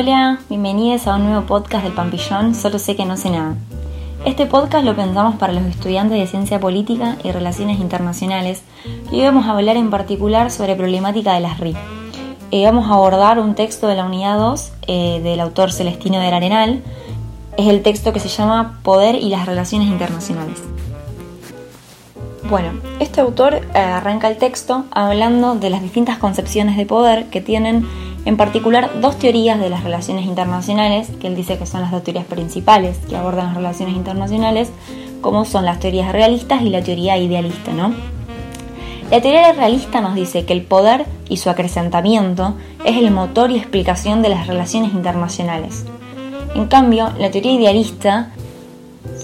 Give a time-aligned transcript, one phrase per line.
[0.00, 3.56] Hola, bienvenidos a un nuevo podcast del Pampillón, solo sé que no sé nada.
[4.24, 8.62] Este podcast lo pensamos para los estudiantes de Ciencia Política y Relaciones Internacionales
[9.10, 11.74] y hoy vamos a hablar en particular sobre problemática de las RI.
[12.52, 16.32] Eh, vamos a abordar un texto de la unidad 2 eh, del autor Celestino del
[16.32, 16.80] Arenal.
[17.56, 20.62] Es el texto que se llama Poder y las Relaciones Internacionales.
[22.48, 27.40] Bueno, este autor eh, arranca el texto hablando de las distintas concepciones de poder que
[27.40, 27.84] tienen
[28.28, 32.04] en particular dos teorías de las relaciones internacionales, que él dice que son las dos
[32.04, 34.70] teorías principales que abordan las relaciones internacionales,
[35.22, 37.94] como son las teorías realistas y la teoría idealista, ¿no?
[39.10, 42.52] La teoría realista nos dice que el poder y su acrecentamiento
[42.84, 45.86] es el motor y explicación de las relaciones internacionales.
[46.54, 48.28] En cambio, la teoría idealista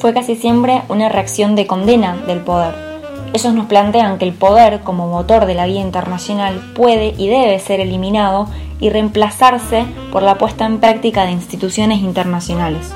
[0.00, 2.76] fue casi siempre una reacción de condena del poder.
[3.32, 7.58] Ellos nos plantean que el poder como motor de la vida internacional puede y debe
[7.58, 8.46] ser eliminado
[8.82, 12.92] y reemplazarse por la puesta en práctica de instituciones internacionales.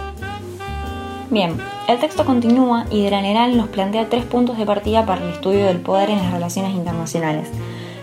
[1.30, 1.56] Bien,
[1.86, 5.66] el texto continúa y de general nos plantea tres puntos de partida para el estudio
[5.66, 7.48] del poder en las relaciones internacionales.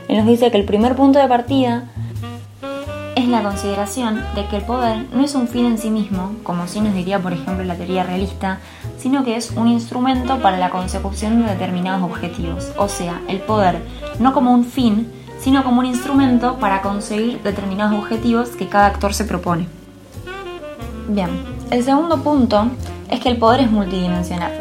[0.07, 1.89] Él nos dice que el primer punto de partida
[3.17, 6.67] es la consideración de que el poder no es un fin en sí mismo, como
[6.67, 8.59] sí nos diría por ejemplo la teoría realista,
[8.97, 12.71] sino que es un instrumento para la consecución de determinados objetivos.
[12.77, 13.81] O sea, el poder
[14.19, 15.11] no como un fin,
[15.43, 19.67] sino como un instrumento para conseguir determinados objetivos que cada actor se propone.
[21.09, 21.29] Bien,
[21.69, 22.67] el segundo punto
[23.09, 24.53] es que el poder es multidimensional.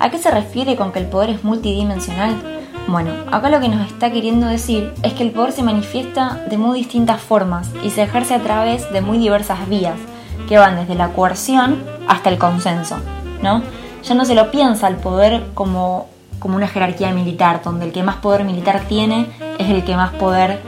[0.00, 2.34] ¿A qué se refiere con que el poder es multidimensional?
[2.88, 6.58] Bueno, acá lo que nos está queriendo decir es que el poder se manifiesta de
[6.58, 9.98] muy distintas formas y se ejerce a través de muy diversas vías,
[10.48, 12.96] que van desde la coerción hasta el consenso,
[13.42, 13.62] ¿no?
[14.02, 18.02] Ya no se lo piensa el poder como como una jerarquía militar, donde el que
[18.02, 19.26] más poder militar tiene
[19.58, 20.60] es el que más poder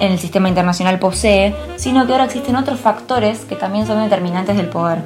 [0.00, 4.56] en el sistema internacional posee, sino que ahora existen otros factores que también son determinantes
[4.56, 5.02] del poder.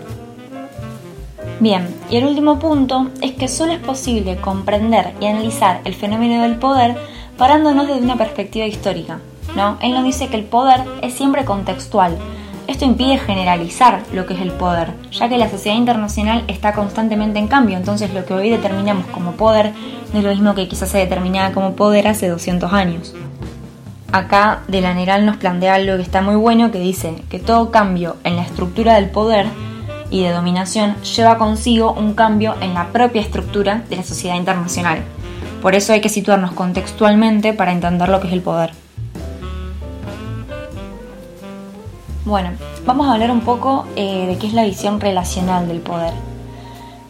[1.61, 6.43] Bien, y el último punto es que solo es posible comprender y analizar el fenómeno
[6.43, 6.97] del poder
[7.39, 9.21] parándonos desde una perspectiva histórica.
[9.57, 9.79] ¿no?
[9.81, 12.17] Él nos dice que el poder es siempre contextual,
[12.83, 17.39] esto impide generalizar lo que es el poder, ya que la sociedad internacional está constantemente
[17.39, 19.73] en cambio, entonces lo que hoy determinamos como poder
[20.13, 23.15] no es lo mismo que quizás se determinaba como poder hace 200 años.
[24.11, 28.35] Acá Delaneral nos plantea algo que está muy bueno que dice que todo cambio en
[28.35, 29.47] la estructura del poder
[30.11, 35.05] y de dominación lleva consigo un cambio en la propia estructura de la sociedad internacional.
[35.63, 38.82] Por eso hay que situarnos contextualmente para entender lo que es el poder.
[42.25, 42.51] Bueno,
[42.87, 46.13] vamos a hablar un poco eh, de qué es la visión relacional del poder.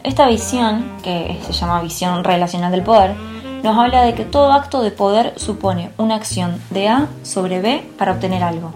[0.05, 3.15] Esta visión, que se llama visión relacional del poder,
[3.63, 7.87] nos habla de que todo acto de poder supone una acción de A sobre B
[7.99, 8.73] para obtener algo.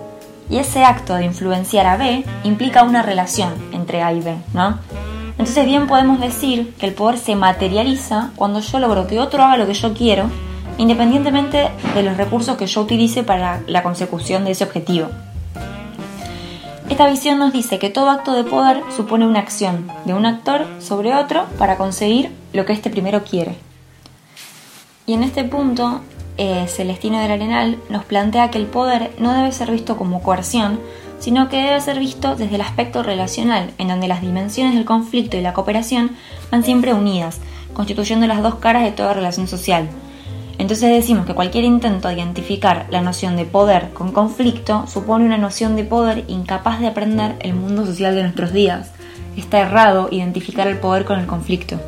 [0.51, 4.79] Y ese acto de influenciar a B implica una relación entre A y B, ¿no?
[5.39, 9.57] Entonces bien podemos decir que el poder se materializa cuando yo logro que otro haga
[9.57, 10.31] lo que yo quiero,
[10.77, 15.09] independientemente de los recursos que yo utilice para la consecución de ese objetivo.
[16.89, 20.67] Esta visión nos dice que todo acto de poder supone una acción de un actor
[20.79, 23.57] sobre otro para conseguir lo que este primero quiere.
[25.05, 26.01] Y en este punto,
[26.39, 30.79] eh, Celestino del Arenal nos plantea que el poder no debe ser visto como coerción,
[31.19, 35.37] sino que debe ser visto desde el aspecto relacional, en donde las dimensiones del conflicto
[35.37, 36.13] y la cooperación
[36.53, 37.41] van siempre unidas,
[37.75, 39.89] constituyendo las dos caras de toda relación social,
[40.59, 45.39] entonces decimos que cualquier intento de identificar la noción de poder con conflicto supone una
[45.39, 48.93] noción de poder incapaz de aprender el mundo social de nuestros días.
[49.37, 51.78] Está errado identificar el poder con el conflicto.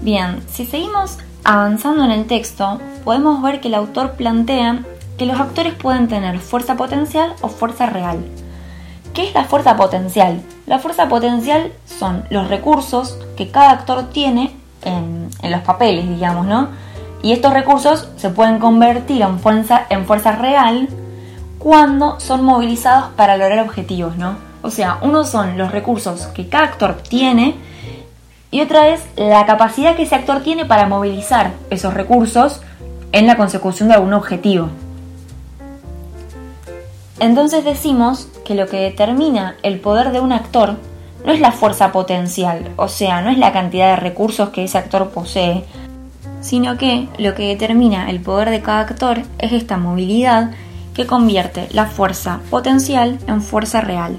[0.00, 4.82] Bien, si seguimos avanzando en el texto, podemos ver que el autor plantea
[5.18, 8.24] que los actores pueden tener fuerza potencial o fuerza real.
[9.12, 10.40] ¿Qué es la fuerza potencial?
[10.66, 16.68] La fuerza potencial son los recursos que cada actor tiene en, los papeles, digamos, ¿no?
[17.22, 20.88] Y estos recursos se pueden convertir en fuerza, en fuerza real
[21.58, 24.36] cuando son movilizados para lograr objetivos, ¿no?
[24.62, 27.56] O sea, uno son los recursos que cada actor tiene
[28.50, 32.60] y otra es la capacidad que ese actor tiene para movilizar esos recursos
[33.12, 34.68] en la consecución de algún objetivo.
[37.18, 40.76] Entonces decimos que lo que determina el poder de un actor
[41.24, 44.78] no es la fuerza potencial, o sea, no es la cantidad de recursos que ese
[44.78, 45.64] actor posee,
[46.40, 50.50] sino que lo que determina el poder de cada actor es esta movilidad
[50.94, 54.16] que convierte la fuerza potencial en fuerza real.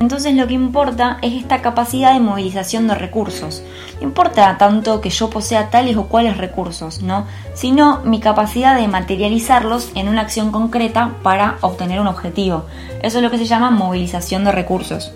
[0.00, 3.62] Entonces lo que importa es esta capacidad de movilización de recursos.
[4.00, 7.24] No importa tanto que yo posea tales o cuales recursos, ¿no?
[7.54, 12.64] Sino mi capacidad de materializarlos en una acción concreta para obtener un objetivo.
[13.00, 15.12] Eso es lo que se llama movilización de recursos.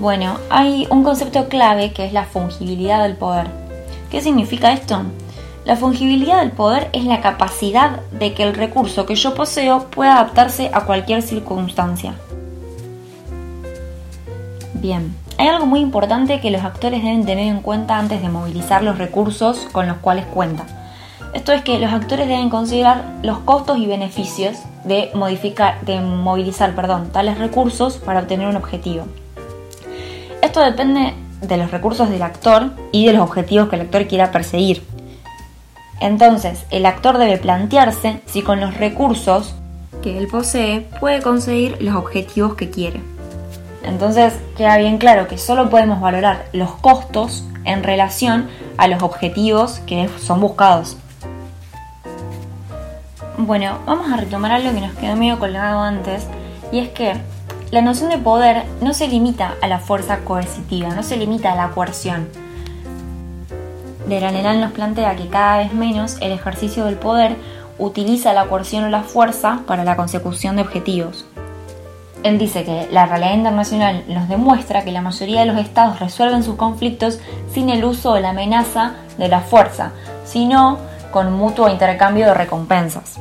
[0.00, 3.48] Bueno, hay un concepto clave que es la fungibilidad del poder.
[4.10, 5.02] ¿Qué significa esto?
[5.66, 10.14] La fungibilidad del poder es la capacidad de que el recurso que yo poseo pueda
[10.14, 12.14] adaptarse a cualquier circunstancia.
[14.72, 18.82] Bien, hay algo muy importante que los actores deben tener en cuenta antes de movilizar
[18.82, 20.66] los recursos con los cuales cuentan.
[21.34, 26.74] Esto es que los actores deben considerar los costos y beneficios de, modificar, de movilizar
[26.74, 29.04] perdón, tales recursos para obtener un objetivo.
[30.50, 34.32] Esto depende de los recursos del actor y de los objetivos que el actor quiera
[34.32, 34.84] perseguir.
[36.00, 39.54] Entonces, el actor debe plantearse si con los recursos
[40.02, 43.00] que él posee puede conseguir los objetivos que quiere.
[43.84, 49.78] Entonces queda bien claro que solo podemos valorar los costos en relación a los objetivos
[49.86, 50.96] que son buscados.
[53.38, 56.26] Bueno, vamos a retomar algo que nos quedó medio colgado antes,
[56.72, 57.14] y es que
[57.70, 61.56] la noción de poder no se limita a la fuerza coercitiva, no se limita a
[61.56, 62.28] la coerción.
[64.08, 67.36] Leraneral nos plantea que cada vez menos el ejercicio del poder
[67.78, 71.26] utiliza la coerción o la fuerza para la consecución de objetivos.
[72.24, 76.42] Él dice que la realidad internacional nos demuestra que la mayoría de los estados resuelven
[76.42, 77.20] sus conflictos
[77.54, 79.92] sin el uso o la amenaza de la fuerza,
[80.24, 80.78] sino
[81.12, 83.18] con mutuo intercambio de recompensas.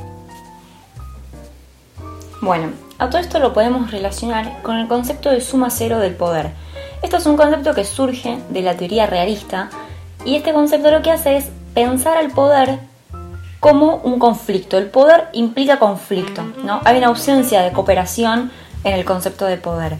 [2.41, 2.69] Bueno,
[2.99, 6.51] a todo esto lo podemos relacionar con el concepto de suma cero del poder.
[7.01, 9.69] Esto es un concepto que surge de la teoría realista
[10.25, 12.79] y este concepto lo que hace es pensar al poder
[13.61, 14.77] como un conflicto.
[14.77, 16.81] El poder implica conflicto, ¿no?
[16.83, 18.51] Hay una ausencia de cooperación
[18.83, 19.97] en el concepto de poder.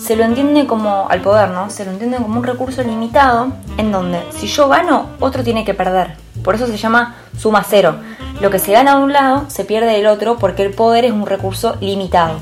[0.00, 1.70] Se lo entiende como, al poder, ¿no?
[1.70, 5.74] Se lo entiende como un recurso limitado en donde si yo gano, otro tiene que
[5.74, 6.16] perder.
[6.42, 8.00] Por eso se llama suma cero.
[8.42, 11.12] Lo que se gana de un lado se pierde del otro porque el poder es
[11.12, 12.40] un recurso limitado.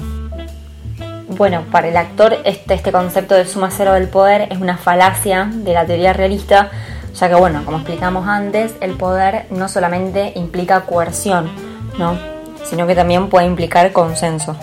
[1.28, 5.50] Bueno, para el actor este, este concepto de suma cero del poder es una falacia
[5.52, 6.70] de la teoría realista,
[7.14, 11.50] ya que bueno, como explicamos antes, el poder no solamente implica coerción,
[11.98, 12.16] ¿no?
[12.64, 14.56] sino que también puede implicar consenso.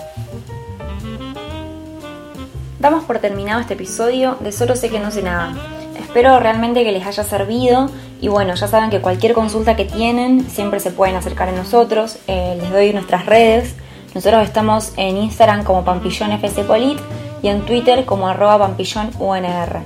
[2.80, 5.54] Damos por terminado este episodio de Solo sé que no sé nada.
[5.96, 7.88] Espero realmente que les haya servido
[8.20, 12.18] y bueno, ya saben que cualquier consulta que tienen siempre se pueden acercar a nosotros.
[12.26, 13.74] Eh, les doy nuestras redes.
[14.14, 16.98] Nosotros estamos en Instagram como pampillonfcpolit
[17.42, 19.80] y en Twitter como arroba pampillonunr.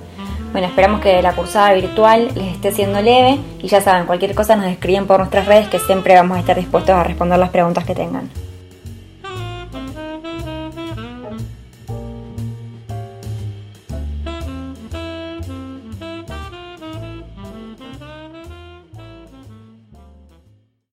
[0.52, 4.54] Bueno, esperamos que la cursada virtual les esté siendo leve y ya saben, cualquier cosa
[4.54, 7.84] nos escriben por nuestras redes que siempre vamos a estar dispuestos a responder las preguntas
[7.84, 8.28] que tengan.